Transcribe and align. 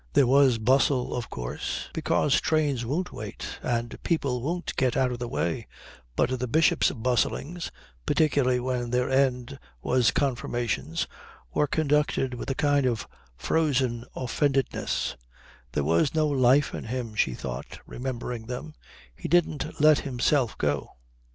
There 0.13 0.25
was 0.25 0.57
bustle, 0.57 1.15
of 1.15 1.29
course, 1.29 1.89
because 1.93 2.41
trains 2.41 2.87
won't 2.87 3.11
wait 3.13 3.45
and 3.61 4.01
people 4.01 4.41
won't 4.41 4.75
get 4.75 4.97
out 4.97 5.11
of 5.11 5.19
the 5.19 5.27
way, 5.27 5.67
but 6.15 6.39
the 6.39 6.47
Bishop's 6.47 6.89
bustlings, 6.89 7.69
particularly 8.07 8.59
when 8.59 8.89
their 8.89 9.11
end 9.11 9.59
was 9.79 10.09
confirmations, 10.09 11.05
were 11.53 11.67
conducted 11.67 12.33
with 12.33 12.49
a 12.49 12.55
kind 12.55 12.87
of 12.87 13.05
frozen 13.37 14.03
offendedness; 14.15 15.17
there 15.73 15.83
was 15.83 16.15
no 16.15 16.27
life 16.27 16.73
in 16.73 16.85
him, 16.85 17.13
she 17.13 17.35
thought, 17.35 17.77
remembering 17.85 18.47
them, 18.47 18.73
he 19.13 19.27
didn't 19.27 19.79
let 19.79 19.99
himself 19.99 20.57
go. 20.57 20.93